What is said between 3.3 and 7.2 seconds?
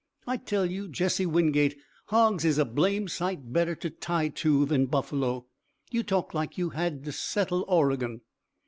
better to tie to than buffalo! You talk like you had to